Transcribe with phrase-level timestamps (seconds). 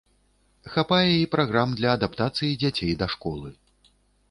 [0.75, 3.49] Хапае і праграм для адаптацыі дзяцей да школы.